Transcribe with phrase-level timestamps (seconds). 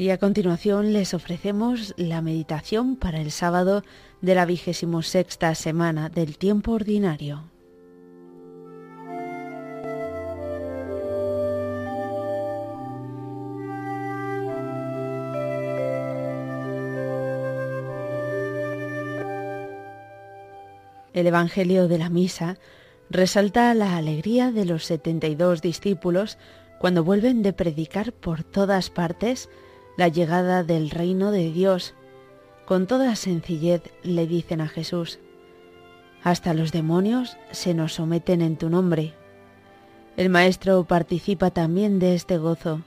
[0.00, 3.82] Y a continuación les ofrecemos la meditación para el sábado
[4.20, 7.42] de la vigésimo sexta semana del tiempo ordinario.
[21.12, 22.56] El Evangelio de la Misa
[23.10, 26.38] resalta la alegría de los setenta y dos discípulos
[26.78, 29.48] cuando vuelven de predicar por todas partes
[29.98, 31.94] la llegada del reino de Dios.
[32.66, 35.18] Con toda sencillez le dicen a Jesús,
[36.22, 39.14] hasta los demonios se nos someten en tu nombre.
[40.16, 42.82] El Maestro participa también de este gozo.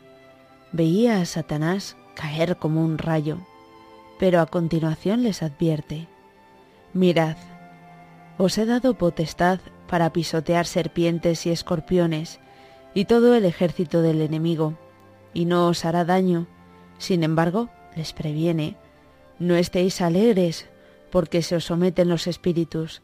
[0.71, 3.39] Veía a Satanás caer como un rayo,
[4.17, 6.07] pero a continuación les advierte,
[6.93, 7.35] mirad,
[8.37, 12.39] os he dado potestad para pisotear serpientes y escorpiones
[12.93, 14.75] y todo el ejército del enemigo,
[15.33, 16.47] y no os hará daño
[17.01, 18.77] sin embargo, les previene,
[19.39, 20.69] no estéis alegres
[21.09, 23.01] porque se os someten los espíritus,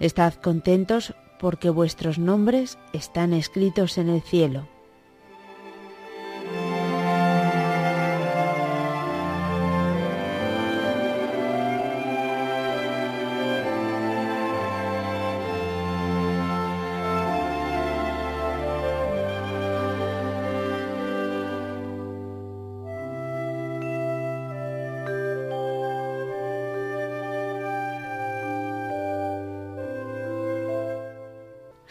[0.00, 4.66] estad contentos porque vuestros nombres están escritos en el cielo.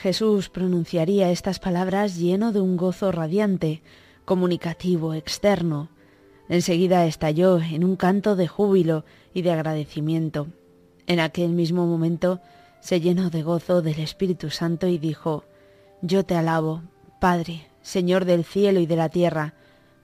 [0.03, 3.81] Jesús pronunciaría estas palabras lleno de un gozo radiante,
[4.25, 5.87] comunicativo, externo.
[6.49, 10.47] Enseguida estalló en un canto de júbilo y de agradecimiento.
[11.07, 12.41] En aquel mismo momento
[12.81, 15.45] se llenó de gozo del Espíritu Santo y dijo,
[16.01, 16.81] Yo te alabo,
[17.21, 19.53] Padre, Señor del cielo y de la tierra,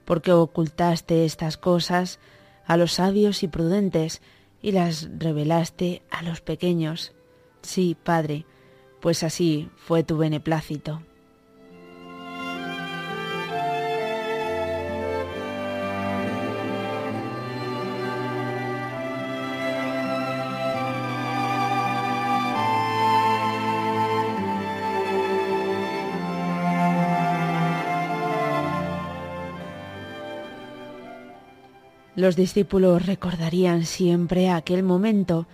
[0.06, 2.20] porque ocultaste estas cosas
[2.64, 4.22] a los sabios y prudentes
[4.62, 7.12] y las revelaste a los pequeños.
[7.60, 8.46] Sí, Padre,
[9.00, 11.00] pues así fue tu beneplácito.
[32.20, 35.46] Los discípulos recordarían siempre aquel momento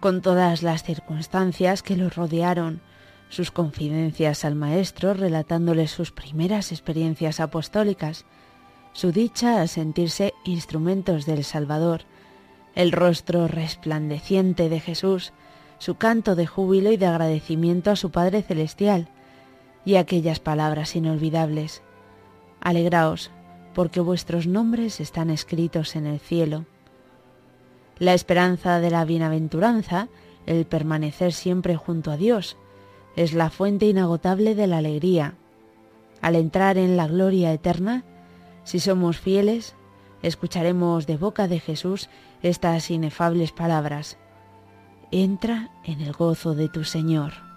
[0.00, 2.80] con todas las circunstancias que los rodearon,
[3.28, 8.24] sus confidencias al Maestro relatándole sus primeras experiencias apostólicas,
[8.92, 12.02] su dicha a sentirse instrumentos del Salvador,
[12.74, 15.32] el rostro resplandeciente de Jesús,
[15.78, 19.08] su canto de júbilo y de agradecimiento a su Padre Celestial,
[19.84, 21.82] y aquellas palabras inolvidables.
[22.60, 23.30] Alegraos,
[23.74, 26.64] porque vuestros nombres están escritos en el cielo.
[27.98, 30.08] La esperanza de la bienaventuranza,
[30.46, 32.56] el permanecer siempre junto a Dios,
[33.16, 35.34] es la fuente inagotable de la alegría.
[36.20, 38.04] Al entrar en la gloria eterna,
[38.64, 39.74] si somos fieles,
[40.22, 42.08] escucharemos de boca de Jesús
[42.42, 44.18] estas inefables palabras.
[45.10, 47.53] Entra en el gozo de tu Señor.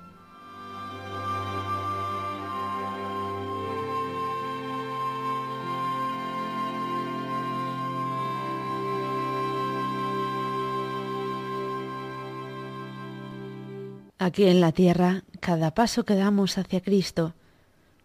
[14.19, 17.35] Aquí en la tierra, cada paso que damos hacia Cristo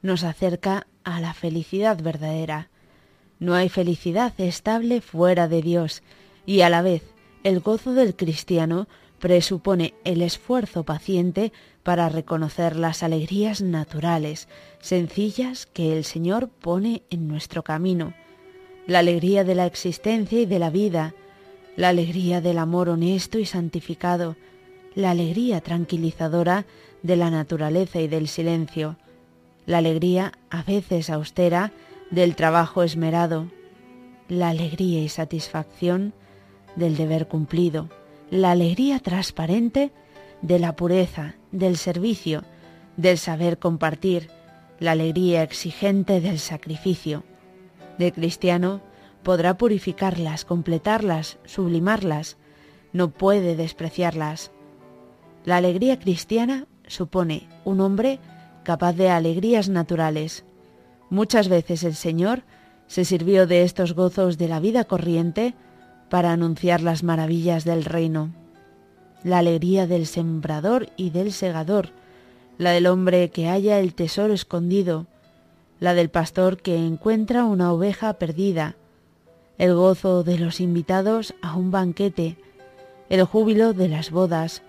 [0.03, 2.69] nos acerca a la felicidad verdadera.
[3.39, 6.03] No hay felicidad estable fuera de Dios
[6.45, 7.03] y a la vez
[7.45, 8.89] el gozo del cristiano
[9.21, 11.51] presupone el esfuerzo paciente
[11.83, 14.49] para reconocer las alegrías naturales,
[14.81, 18.13] sencillas que el Señor pone en nuestro camino,
[18.87, 21.15] la alegría de la existencia y de la vida,
[21.77, 24.37] la alegría del amor honesto y santificado,
[24.95, 26.67] la alegría tranquilizadora
[27.03, 28.97] de la naturaleza y del silencio,
[29.67, 31.73] la alegría a veces austera
[32.11, 33.47] del trabajo esmerado,
[34.29, 36.13] la alegría y satisfacción
[36.77, 37.89] del deber cumplido,
[38.31, 39.93] la alegría transparente
[40.41, 42.45] de la pureza, del servicio,
[42.97, 44.31] del saber compartir,
[44.79, 47.25] la alegría exigente del sacrificio.
[47.99, 48.81] De cristiano
[49.23, 52.37] podrá purificarlas, completarlas, sublimarlas,
[52.93, 54.51] no puede despreciarlas.
[55.45, 58.21] La alegría cristiana supone un hombre
[58.63, 60.45] capaz de alegrías naturales.
[61.11, 62.43] Muchas veces el Señor
[62.87, 65.55] se sirvió de estos gozos de la vida corriente
[66.11, 68.31] para anunciar las maravillas del reino.
[69.25, 71.91] La alegría del sembrador y del segador,
[72.59, 75.07] la del hombre que halla el tesoro escondido,
[75.81, 78.77] la del pastor que encuentra una oveja perdida,
[79.59, 82.37] el gozo de los invitados a un banquete,
[83.09, 84.63] el júbilo de las bodas,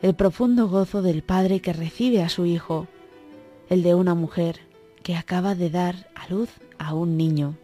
[0.00, 2.86] el profundo gozo del padre que recibe a su hijo,
[3.68, 4.60] el de una mujer
[5.02, 7.56] que acaba de dar a luz a un niño.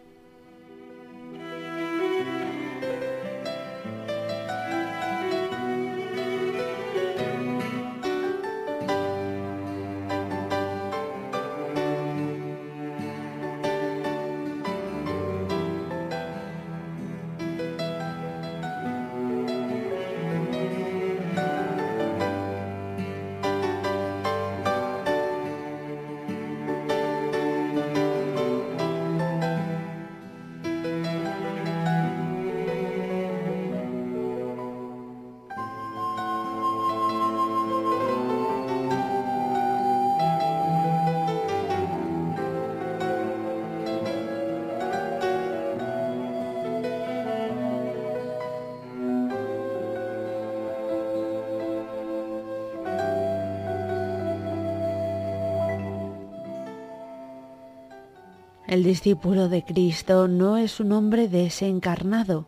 [58.67, 62.47] El discípulo de Cristo no es un hombre desencarnado,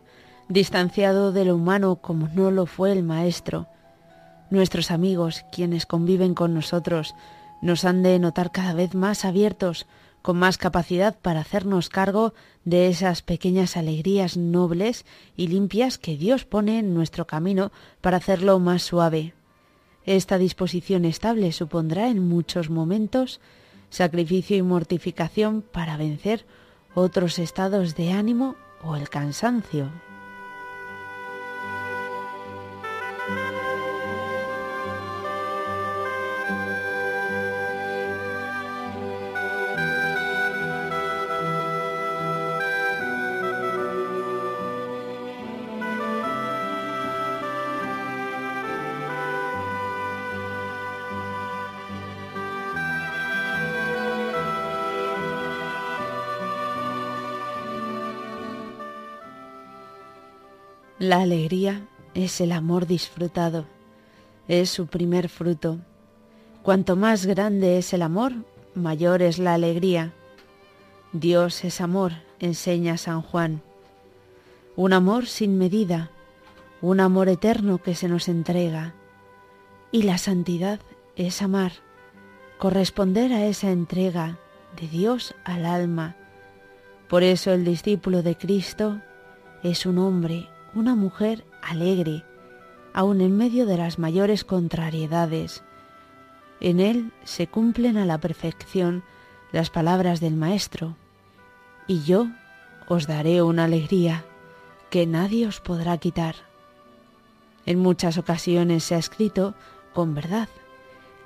[0.49, 3.67] distanciado de lo humano como no lo fue el Maestro.
[4.49, 7.13] Nuestros amigos, quienes conviven con nosotros,
[7.61, 9.85] nos han de notar cada vez más abiertos,
[10.23, 12.33] con más capacidad para hacernos cargo
[12.65, 15.05] de esas pequeñas alegrías nobles
[15.35, 17.71] y limpias que Dios pone en nuestro camino
[18.01, 19.35] para hacerlo más suave.
[20.03, 23.39] Esta disposición estable supondrá en muchos momentos
[23.89, 26.45] sacrificio y mortificación para vencer
[26.93, 29.89] otros estados de ánimo o el cansancio.
[60.99, 63.65] La alegría es el amor disfrutado,
[64.47, 65.77] es su primer fruto.
[66.63, 68.33] Cuanto más grande es el amor,
[68.73, 70.13] mayor es la alegría.
[71.13, 73.61] Dios es amor, enseña San Juan.
[74.75, 76.09] Un amor sin medida,
[76.81, 78.95] un amor eterno que se nos entrega.
[79.91, 80.79] Y la santidad
[81.15, 81.73] es amar,
[82.57, 84.39] corresponder a esa entrega
[84.81, 86.15] de Dios al alma.
[87.07, 88.99] Por eso el discípulo de Cristo
[89.61, 90.47] es un hombre,
[90.77, 92.23] una mujer alegre,
[92.93, 95.63] aun en medio de las mayores contrariedades.
[96.59, 99.03] En él se cumplen a la perfección
[99.51, 100.95] las palabras del Maestro,
[101.87, 102.27] y yo
[102.87, 104.23] os daré una alegría
[104.91, 106.35] que nadie os podrá quitar.
[107.65, 109.55] En muchas ocasiones se ha escrito,
[109.93, 110.47] con verdad,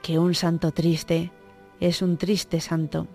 [0.02, 1.32] que un santo triste
[1.82, 3.08] es un triste santo.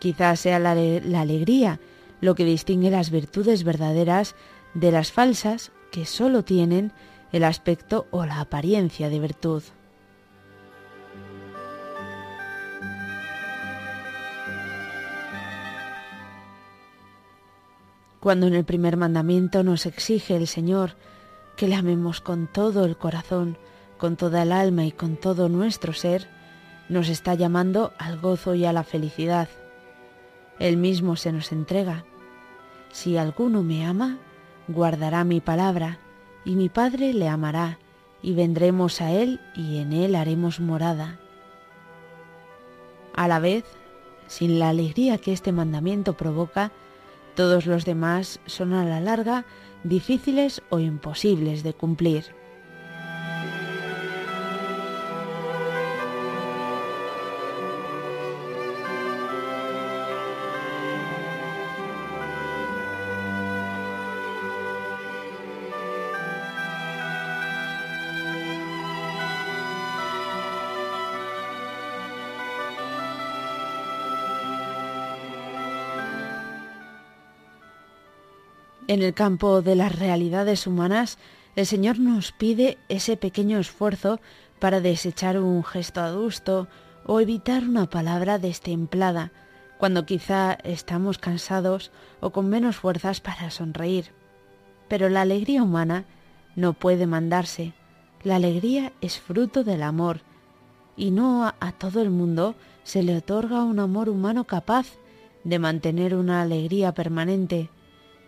[0.00, 1.78] Quizás sea la, la alegría
[2.20, 4.34] lo que distingue las virtudes verdaderas
[4.74, 6.92] de las falsas que sólo tienen
[7.32, 9.62] el aspecto o la apariencia de virtud.
[18.20, 20.94] Cuando en el primer mandamiento nos exige el Señor
[21.56, 23.58] que le amemos con todo el corazón,
[23.98, 26.28] con toda el alma y con todo nuestro ser,
[26.88, 29.48] nos está llamando al gozo y a la felicidad.
[30.58, 32.04] Él mismo se nos entrega.
[32.92, 34.18] Si alguno me ama,
[34.72, 35.98] guardará mi palabra,
[36.44, 37.78] y mi Padre le amará,
[38.22, 41.18] y vendremos a él y en él haremos morada.
[43.14, 43.64] A la vez,
[44.26, 46.72] sin la alegría que este mandamiento provoca,
[47.34, 49.44] todos los demás son a la larga
[49.84, 52.41] difíciles o imposibles de cumplir.
[78.92, 81.16] En el campo de las realidades humanas,
[81.56, 84.20] el Señor nos pide ese pequeño esfuerzo
[84.58, 86.68] para desechar un gesto adusto
[87.06, 89.32] o evitar una palabra destemplada,
[89.78, 94.10] cuando quizá estamos cansados o con menos fuerzas para sonreír.
[94.88, 96.04] Pero la alegría humana
[96.54, 97.72] no puede mandarse.
[98.22, 100.20] La alegría es fruto del amor,
[100.98, 104.98] y no a, a todo el mundo se le otorga un amor humano capaz
[105.44, 107.70] de mantener una alegría permanente,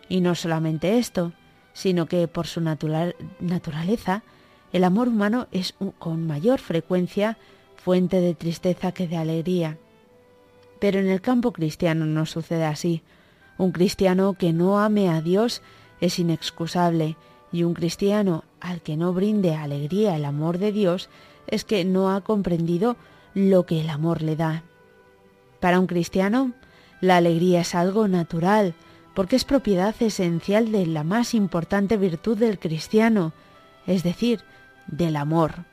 [0.09, 1.33] Y no solamente esto,
[1.73, 4.23] sino que por su naturaleza
[4.71, 7.37] el amor humano es con mayor frecuencia
[7.75, 9.77] fuente de tristeza que de alegría.
[10.79, 13.01] Pero en el campo cristiano no sucede así.
[13.57, 15.61] Un cristiano que no ame a Dios
[16.01, 17.15] es inexcusable
[17.51, 21.09] y un cristiano al que no brinde alegría el amor de Dios
[21.47, 22.97] es que no ha comprendido
[23.33, 24.63] lo que el amor le da.
[25.59, 26.53] Para un cristiano,
[27.01, 28.73] la alegría es algo natural,
[29.15, 33.33] porque es propiedad esencial de la más importante virtud del cristiano,
[33.87, 34.41] es decir,
[34.87, 35.65] del amor.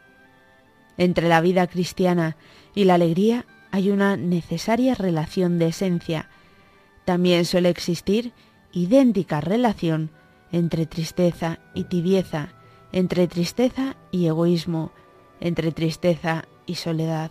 [0.97, 2.37] Entre la vida cristiana
[2.75, 6.29] y la alegría hay una necesaria relación de esencia.
[7.05, 8.33] También suele existir
[8.73, 10.11] idéntica relación
[10.53, 12.51] entre tristeza y tibieza,
[12.93, 14.93] entre tristeza y egoísmo,
[15.41, 17.31] entre tristeza y soledad.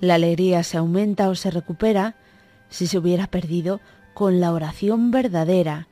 [0.00, 2.16] La alegría se aumenta o se recupera
[2.68, 3.80] si se hubiera perdido
[4.14, 5.88] con la oración verdadera,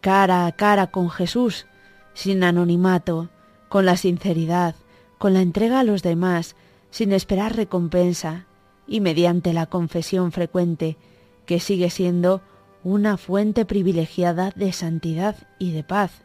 [0.00, 1.66] cara a cara con Jesús,
[2.14, 3.28] sin anonimato,
[3.68, 4.74] con la sinceridad,
[5.18, 6.56] con la entrega a los demás,
[6.90, 8.46] sin esperar recompensa,
[8.86, 10.96] y mediante la confesión frecuente,
[11.44, 12.40] que sigue siendo
[12.84, 16.22] una fuente privilegiada de santidad y de paz.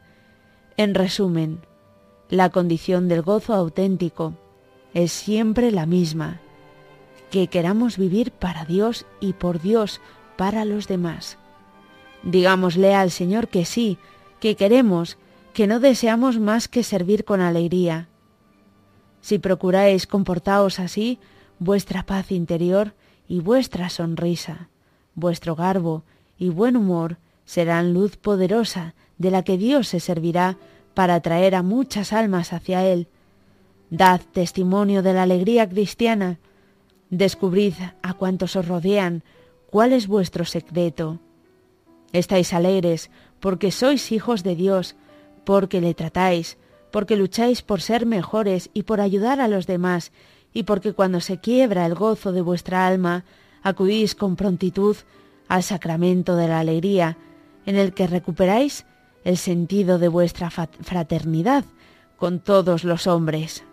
[0.77, 1.61] En resumen,
[2.29, 4.35] la condición del gozo auténtico
[4.93, 6.39] es siempre la misma,
[7.31, 10.01] que queramos vivir para Dios y por Dios
[10.38, 11.38] para los demás.
[12.23, 13.97] Digámosle al Señor que sí,
[14.39, 15.17] que queremos,
[15.53, 18.09] que no deseamos más que servir con alegría.
[19.21, 21.19] Si procuráis comportaos así,
[21.57, 22.93] vuestra paz interior
[23.27, 24.69] y vuestra sonrisa,
[25.15, 26.03] vuestro garbo
[26.38, 30.57] y buen humor serán luz poderosa de la que Dios se servirá
[30.93, 33.07] para atraer a muchas almas hacia Él.
[33.89, 36.39] Dad testimonio de la alegría cristiana,
[37.11, 39.23] Descubrid a cuantos os rodean
[39.69, 41.19] cuál es vuestro secreto.
[42.13, 44.95] Estáis alegres porque sois hijos de Dios,
[45.43, 46.57] porque le tratáis,
[46.89, 50.13] porque lucháis por ser mejores y por ayudar a los demás,
[50.53, 53.25] y porque cuando se quiebra el gozo de vuestra alma,
[53.61, 54.95] acudís con prontitud
[55.49, 57.17] al sacramento de la alegría,
[57.65, 58.85] en el que recuperáis
[59.25, 61.65] el sentido de vuestra fraternidad
[62.15, 63.63] con todos los hombres.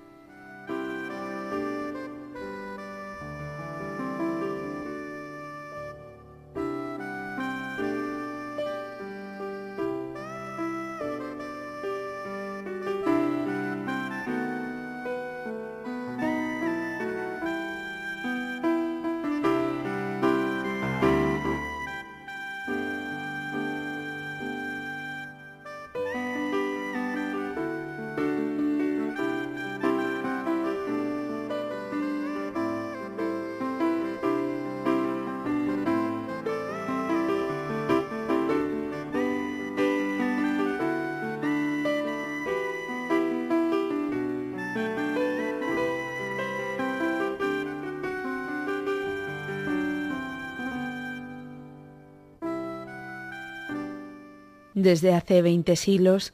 [54.79, 56.33] Desde hace veinte siglos,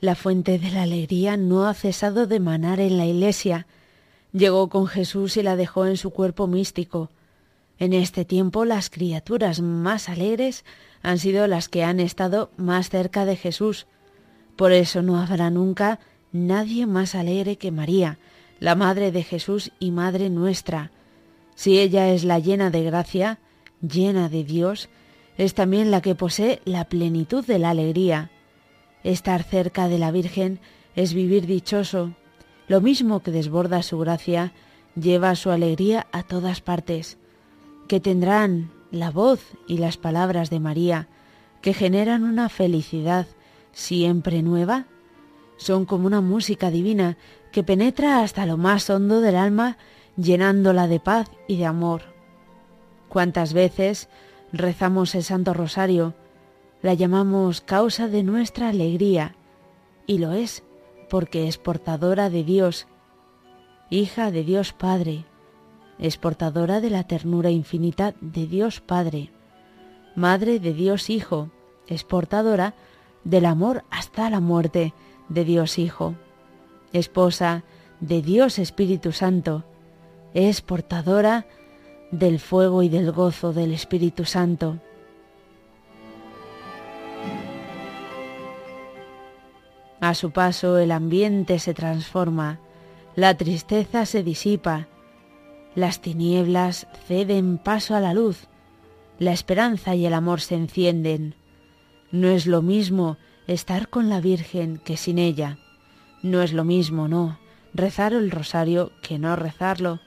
[0.00, 3.66] la fuente de la alegría no ha cesado de manar en la iglesia.
[4.34, 7.08] Llegó con Jesús y la dejó en su cuerpo místico.
[7.78, 10.66] En este tiempo las criaturas más alegres
[11.02, 13.86] han sido las que han estado más cerca de Jesús.
[14.56, 15.98] Por eso no habrá nunca
[16.32, 18.18] nadie más alegre que María,
[18.60, 20.90] la Madre de Jesús y Madre nuestra.
[21.54, 23.38] Si ella es la llena de gracia,
[23.80, 24.90] llena de Dios,
[25.38, 28.30] es también la que posee la plenitud de la alegría.
[29.04, 30.60] Estar cerca de la Virgen
[30.94, 32.14] es vivir dichoso.
[32.68, 34.52] Lo mismo que desborda su gracia,
[34.94, 37.18] lleva su alegría a todas partes,
[37.86, 41.08] que tendrán la voz y las palabras de María,
[41.60, 43.26] que generan una felicidad
[43.72, 44.86] siempre nueva.
[45.58, 47.18] Son como una música divina
[47.52, 49.76] que penetra hasta lo más hondo del alma,
[50.16, 52.02] llenándola de paz y de amor.
[53.08, 54.08] ¿Cuántas veces
[54.52, 56.14] rezamos el Santo Rosario,
[56.82, 59.34] la llamamos causa de nuestra alegría,
[60.06, 60.62] y lo es
[61.08, 62.86] porque es portadora de Dios,
[63.90, 65.24] hija de Dios Padre,
[65.98, 69.30] es portadora de la ternura infinita de Dios Padre,
[70.14, 71.50] madre de Dios Hijo,
[71.86, 72.74] es portadora
[73.24, 74.92] del amor hasta la muerte
[75.28, 76.14] de Dios Hijo,
[76.92, 77.64] esposa
[78.00, 79.64] de Dios Espíritu Santo,
[80.34, 81.46] es portadora
[82.10, 84.78] del fuego y del gozo del Espíritu Santo.
[90.00, 92.60] A su paso el ambiente se transforma,
[93.14, 94.88] la tristeza se disipa,
[95.74, 98.46] las tinieblas ceden paso a la luz,
[99.18, 101.34] la esperanza y el amor se encienden.
[102.12, 105.58] No es lo mismo estar con la Virgen que sin ella.
[106.22, 107.38] No es lo mismo, no,
[107.72, 110.00] rezar el rosario que no rezarlo.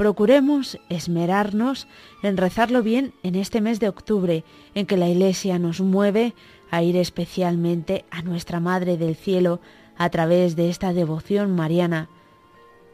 [0.00, 1.86] Procuremos esmerarnos
[2.22, 6.32] en rezarlo bien en este mes de octubre, en que la Iglesia nos mueve
[6.70, 9.60] a ir especialmente a nuestra Madre del Cielo
[9.98, 12.08] a través de esta devoción mariana.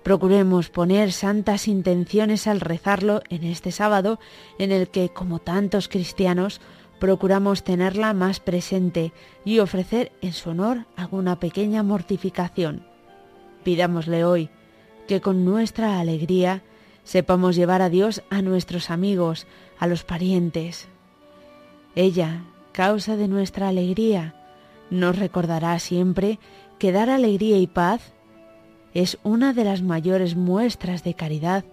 [0.03, 4.19] Procuremos poner santas intenciones al rezarlo en este sábado,
[4.59, 6.61] en el que, como tantos cristianos,
[6.99, 9.13] procuramos tenerla más presente
[9.45, 12.85] y ofrecer en su honor alguna pequeña mortificación.
[13.63, 14.51] Pidámosle hoy
[15.07, 16.65] que con nuestra alegría
[17.07, 19.47] sepamos llevar a Dios a nuestros amigos,
[19.79, 20.89] a los parientes.
[21.95, 24.35] Ella, causa de nuestra alegría,
[24.91, 26.39] nos recordará siempre
[26.79, 28.13] que dar alegría y paz
[28.93, 31.65] es una de las mayores muestras de caridad,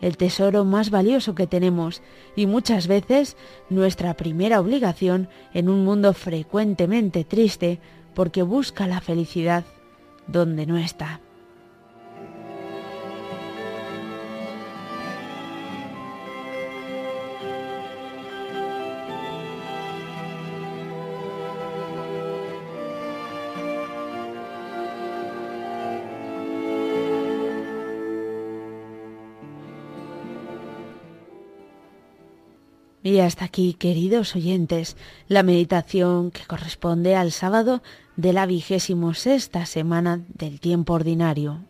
[0.00, 2.00] el tesoro más valioso que tenemos
[2.36, 3.36] y muchas veces
[3.68, 7.80] nuestra primera obligación en un mundo frecuentemente triste
[8.14, 9.64] porque busca la felicidad
[10.28, 11.20] donde no está.
[33.08, 34.94] Y hasta aquí, queridos oyentes,
[35.28, 37.82] la meditación que corresponde al sábado
[38.16, 41.64] de la vigésimo sexta semana del tiempo ordinario.